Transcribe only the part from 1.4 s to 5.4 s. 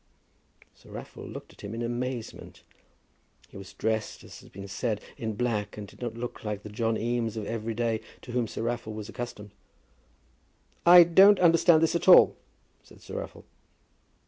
at him in amazement. He was dressed, as has been said, in